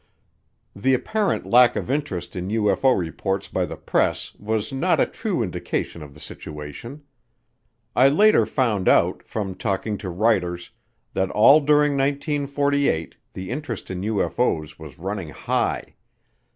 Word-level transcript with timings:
The 0.75 0.95
apparent 0.95 1.45
lack 1.45 1.75
of 1.75 1.91
interest 1.91 2.35
in 2.35 2.47
UFO 2.47 2.97
reports 2.97 3.47
by 3.47 3.67
the 3.67 3.75
press 3.77 4.33
was 4.39 4.73
not 4.73 4.99
a 4.99 5.05
true 5.05 5.43
indication 5.43 6.01
of 6.01 6.15
the 6.15 6.19
situation. 6.19 7.03
I 7.95 8.09
later 8.09 8.47
found 8.47 8.89
out, 8.89 9.21
from 9.21 9.53
talking 9.53 9.99
to 9.99 10.09
writers, 10.09 10.71
that 11.13 11.29
all 11.29 11.59
during 11.59 11.91
1948 11.97 13.15
the 13.33 13.51
interest 13.51 13.91
in 13.91 14.01
UFO's 14.01 14.79
was 14.79 14.97
running 14.97 15.29
high. 15.29 15.93